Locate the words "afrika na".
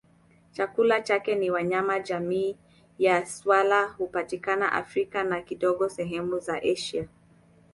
4.71-5.41